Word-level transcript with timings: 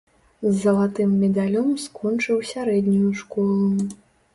З 0.45 0.53
залатым 0.61 1.11
медалём 1.25 1.69
скончыў 1.85 2.43
сярэднюю 2.53 3.09
школу. 3.25 3.75